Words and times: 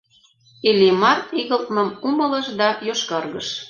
Иллимар 0.69 1.19
игылтмым 1.39 1.89
умылыш 2.07 2.47
да 2.59 2.67
йошкаргыш. 2.87 3.47